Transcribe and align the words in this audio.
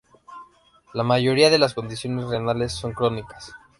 La 0.95 1.03
mayoría 1.03 1.51
de 1.51 1.59
las 1.59 1.75
condiciones 1.75 2.25
renales 2.25 2.71
son 2.71 2.91
crónicas. 2.93 3.53